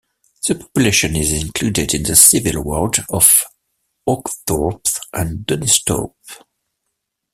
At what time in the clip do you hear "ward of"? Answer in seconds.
2.63-3.43